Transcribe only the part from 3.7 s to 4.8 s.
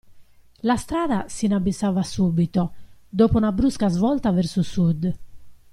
svolta verso